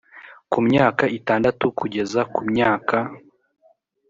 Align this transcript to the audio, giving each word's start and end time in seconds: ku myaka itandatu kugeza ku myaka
ku 0.51 0.59
myaka 0.67 1.03
itandatu 1.19 1.65
kugeza 1.79 2.19
ku 2.33 2.41
myaka 2.51 2.97